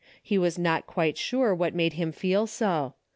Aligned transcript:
He 0.23 0.35
Avas 0.35 0.57
not 0.57 0.87
quite 0.87 1.15
sure 1.15 1.55
Avhat 1.55 1.75
made 1.75 1.93
him 1.93 2.11
feel 2.11 2.47
so. 2.47 2.95